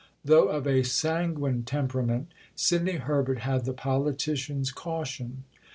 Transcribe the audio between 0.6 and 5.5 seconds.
a sanguine temperament, Sidney Herbert had the politician's caution.